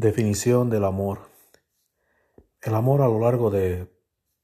Definición 0.00 0.70
del 0.70 0.86
amor. 0.86 1.28
El 2.62 2.74
amor 2.74 3.02
a 3.02 3.06
lo 3.06 3.20
largo 3.20 3.50
de 3.50 3.94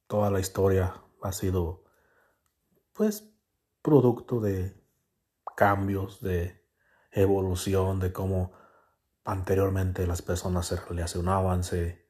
toda 0.07 0.31
la 0.31 0.39
historia 0.39 1.03
ha 1.23 1.33
sido, 1.33 1.83
pues, 2.93 3.33
producto 3.81 4.39
de 4.41 4.79
cambios, 5.57 6.21
de 6.21 6.63
evolución, 7.11 8.01
de 8.01 8.13
cómo 8.13 8.53
anteriormente 9.25 10.07
las 10.07 10.21
personas 10.21 10.67
se 10.67 10.77
relacionaban, 10.77 11.65
se, 11.65 12.07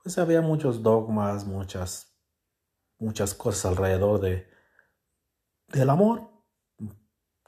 pues 0.00 0.16
había 0.18 0.40
muchos 0.40 0.84
dogmas, 0.84 1.44
muchas, 1.44 2.16
muchas 3.00 3.34
cosas 3.34 3.66
alrededor 3.66 4.20
de, 4.20 4.48
del 5.66 5.90
amor, 5.90 6.30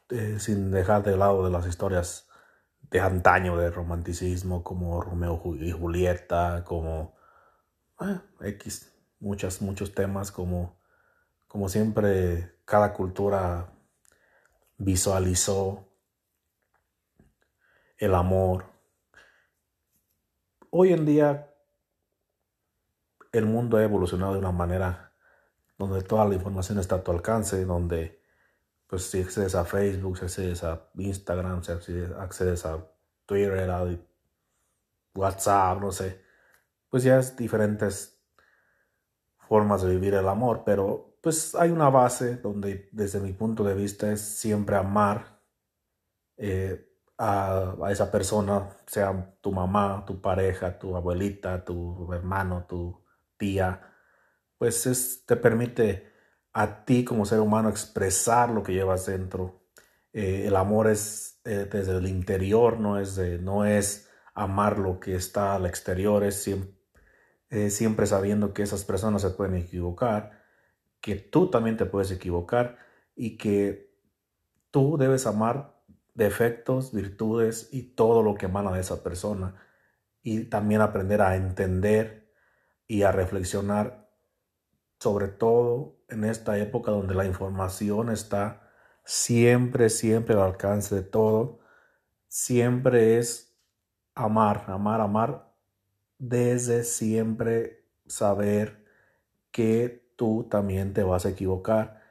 eh, 0.09 0.41
sin 0.41 0.73
dejar 0.73 1.05
de 1.05 1.17
lado 1.17 1.45
de 1.45 1.51
las 1.53 1.65
historias 1.69 2.28
de 2.91 3.01
antaño 3.01 3.57
de 3.57 3.71
romanticismo 3.71 4.63
como 4.65 5.01
Romeo 5.01 5.41
y 5.61 5.71
Julieta, 5.71 6.65
como 6.65 7.15
eh, 8.01 8.19
X, 8.41 8.93
muchas, 9.21 9.61
muchos 9.61 9.95
temas 9.95 10.33
como, 10.33 10.79
como 11.47 11.69
siempre 11.69 12.55
cada 12.65 12.95
cultura 12.95 13.73
visualizó 14.79 15.87
el 17.99 18.15
amor. 18.15 18.67
Hoy 20.71 20.93
en 20.93 21.05
día 21.05 21.53
el 23.33 23.45
mundo 23.47 23.77
ha 23.77 23.83
evolucionado 23.83 24.33
de 24.33 24.39
una 24.39 24.53
manera 24.53 25.13
donde 25.77 26.03
toda 26.03 26.25
la 26.25 26.35
información 26.35 26.79
está 26.79 26.97
a 26.97 27.05
tu 27.05 27.13
alcance, 27.13 27.65
donde 27.65 28.21
pues 28.89 29.05
si 29.05 29.21
accedes 29.21 29.55
a 29.55 29.65
Facebook, 29.65 30.19
si 30.19 30.25
accedes 30.25 30.65
a 30.65 30.91
Instagram, 30.97 31.63
si 31.63 31.73
accedes 32.19 32.65
a 32.67 32.85
Twitter, 33.27 33.71
a 33.71 33.87
WhatsApp, 35.15 35.81
no 35.81 35.93
sé, 35.93 36.21
pues 36.89 37.03
ya 37.03 37.19
es 37.19 37.37
diferentes 37.37 38.19
formas 39.37 39.83
de 39.83 39.91
vivir 39.91 40.15
el 40.15 40.27
amor, 40.27 40.63
pero 40.65 41.19
pues 41.21 41.55
hay 41.55 41.71
una 41.71 41.91
base 41.91 42.37
donde 42.37 42.89
desde 42.93 43.21
mi 43.21 43.33
punto 43.33 43.63
de 43.63 43.75
vista 43.75 44.11
es 44.11 44.21
siempre 44.21 44.77
amar 44.77 45.39
eh, 46.39 46.89
a, 47.19 47.75
esa 47.91 48.11
persona, 48.11 48.71
sea 48.87 49.35
tu 49.41 49.53
mamá, 49.53 50.05
tu 50.07 50.21
pareja, 50.21 50.79
tu 50.79 50.97
abuelita, 50.97 51.65
tu 51.65 52.11
hermano, 52.13 52.65
tu 52.67 53.05
tía, 53.37 53.83
pues 54.57 54.87
es, 54.87 55.27
te 55.27 55.37
permite 55.37 56.11
a 56.53 56.85
ti 56.85 57.05
como 57.05 57.27
ser 57.27 57.41
humano 57.41 57.69
expresar 57.69 58.51
lo 58.51 58.63
que 58.63 58.73
llevas 58.73 59.07
dentro. 59.07 59.63
Eh, 60.13 60.45
el 60.47 60.57
amor 60.57 60.89
es 60.89 61.41
eh, 61.45 61.69
desde 61.71 61.97
el 61.97 62.07
interior, 62.07 62.81
no 62.81 62.99
es, 62.99 63.17
de, 63.17 63.39
no 63.39 63.65
es 63.65 64.09
amar 64.35 64.79
lo 64.79 65.01
que 65.01 65.15
está 65.15 65.55
al 65.55 65.67
exterior, 65.67 66.25
es 66.25 66.43
siempre, 66.43 67.71
siempre 67.71 68.07
sabiendo 68.07 68.53
que 68.55 68.63
esas 68.63 68.85
personas 68.85 69.23
se 69.23 69.31
pueden 69.31 69.57
equivocar, 69.57 70.43
que 71.01 71.17
tú 71.17 71.51
también 71.51 71.77
te 71.77 71.87
puedes 71.87 72.11
equivocar 72.11 72.79
y 73.15 73.37
que 73.37 73.89
tú 74.71 74.97
debes 74.99 75.27
amar 75.27 75.79
defectos, 76.15 76.93
virtudes 76.93 77.69
y 77.73 77.95
todo 77.95 78.23
lo 78.23 78.35
que 78.35 78.47
emana 78.47 78.73
de 78.73 78.81
esa 78.81 79.03
persona. 79.03 79.55
Y 80.23 80.45
también 80.45 80.81
aprender 80.81 81.23
a 81.23 81.37
entender 81.37 82.33
y 82.87 83.03
a 83.03 83.13
reflexionar 83.13 84.08
sobre 84.99 85.29
todo 85.29 85.97
en 86.09 86.25
esta 86.25 86.59
época 86.59 86.91
donde 86.91 87.15
la 87.15 87.27
información 87.27 88.11
está 88.11 88.69
siempre, 89.05 89.91
siempre 89.91 90.35
al 90.35 90.43
alcance 90.43 90.95
de 90.95 91.03
todo, 91.03 91.61
siempre 92.27 93.19
es 93.19 93.57
amar, 94.15 94.65
amar, 94.69 95.01
amar, 95.01 95.53
desde 96.19 96.85
siempre 96.85 97.85
saber 98.07 98.85
que 99.51 100.13
tú 100.17 100.49
también 100.51 100.93
te 100.93 101.03
vas 101.03 101.25
a 101.27 101.31
equivocar 101.31 102.03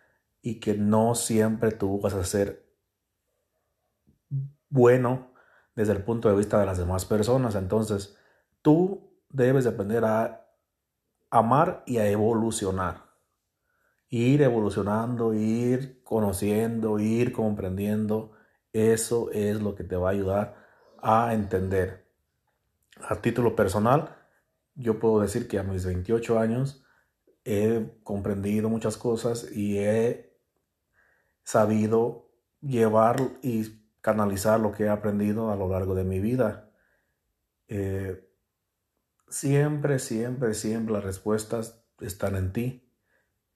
y 0.41 0.59
que 0.59 0.75
no 0.75 1.13
siempre 1.13 1.71
tú 1.71 1.99
vas 1.99 2.13
a 2.13 2.23
ser 2.23 2.65
bueno 4.69 5.33
desde 5.75 5.93
el 5.93 6.03
punto 6.03 6.29
de 6.29 6.35
vista 6.35 6.59
de 6.59 6.65
las 6.65 6.77
demás 6.77 7.05
personas. 7.05 7.55
Entonces, 7.55 8.17
tú 8.61 9.11
debes 9.29 9.67
aprender 9.67 10.05
a 10.05 10.46
amar 11.29 11.83
y 11.85 11.97
a 11.97 12.09
evolucionar. 12.09 13.05
Ir 14.09 14.41
evolucionando, 14.41 15.33
ir 15.33 16.01
conociendo, 16.03 16.99
ir 16.99 17.31
comprendiendo. 17.31 18.31
Eso 18.71 19.31
es 19.31 19.61
lo 19.61 19.75
que 19.75 19.83
te 19.83 19.95
va 19.95 20.09
a 20.09 20.11
ayudar 20.13 20.55
a 21.01 21.33
entender. 21.33 22.07
A 23.07 23.15
título 23.17 23.55
personal, 23.55 24.15
yo 24.75 24.99
puedo 24.99 25.19
decir 25.19 25.47
que 25.47 25.59
a 25.59 25.63
mis 25.63 25.85
28 25.85 26.39
años 26.39 26.83
he 27.43 27.97
comprendido 28.03 28.69
muchas 28.69 28.97
cosas 28.97 29.51
y 29.51 29.79
he 29.79 30.37
sabido 31.43 32.29
llevar 32.61 33.17
y 33.41 33.87
canalizar 34.01 34.59
lo 34.59 34.71
que 34.71 34.83
he 34.83 34.89
aprendido 34.89 35.51
a 35.51 35.55
lo 35.55 35.69
largo 35.69 35.95
de 35.95 36.03
mi 36.03 36.19
vida. 36.19 36.69
Eh, 37.67 38.26
Siempre, 39.29 39.99
siempre, 39.99 40.53
siempre 40.53 40.93
las 40.93 41.03
respuestas 41.03 41.83
están 41.99 42.35
en 42.35 42.53
ti. 42.53 42.89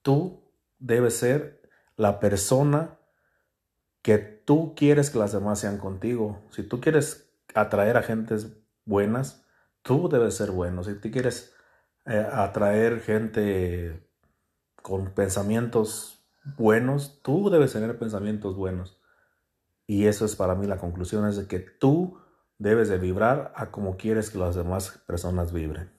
Tú 0.02 0.44
debes 0.78 1.16
ser 1.16 1.62
la 1.96 2.20
persona 2.20 2.98
que 4.02 4.18
tú 4.18 4.74
quieres 4.74 5.10
que 5.10 5.18
las 5.18 5.32
demás 5.32 5.60
sean 5.60 5.78
contigo. 5.78 6.42
Si 6.50 6.62
tú 6.62 6.80
quieres 6.80 7.32
atraer 7.54 7.96
a 7.96 8.02
gentes 8.02 8.52
buenas, 8.84 9.46
tú 9.82 10.08
debes 10.08 10.34
ser 10.34 10.50
bueno. 10.50 10.82
Si 10.84 10.94
tú 10.94 11.10
quieres 11.10 11.54
eh, 12.04 12.26
atraer 12.32 13.00
gente 13.00 14.08
con 14.82 15.14
pensamientos 15.14 16.24
buenos, 16.56 17.22
tú 17.22 17.48
debes 17.50 17.72
tener 17.72 17.98
pensamientos 17.98 18.56
buenos. 18.56 19.00
Y 19.86 20.06
eso 20.06 20.24
es 20.24 20.36
para 20.36 20.54
mí 20.54 20.66
la 20.66 20.78
conclusión, 20.78 21.26
es 21.26 21.36
de 21.36 21.46
que 21.46 21.60
tú 21.60 22.18
debes 22.62 22.88
de 22.88 22.96
vibrar 22.96 23.52
a 23.56 23.70
como 23.72 23.96
quieres 23.96 24.30
que 24.30 24.38
las 24.38 24.54
demás 24.54 25.02
personas 25.06 25.52
vibren. 25.52 25.91